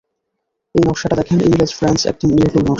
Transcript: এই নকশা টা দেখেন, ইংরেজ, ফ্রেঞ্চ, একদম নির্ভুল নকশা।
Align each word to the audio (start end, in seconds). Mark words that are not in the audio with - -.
এই 0.75 0.81
নকশা 0.87 1.07
টা 1.09 1.15
দেখেন, 1.15 1.37
ইংরেজ, 1.41 1.71
ফ্রেঞ্চ, 1.73 1.99
একদম 2.07 2.29
নির্ভুল 2.29 2.61
নকশা। 2.61 2.69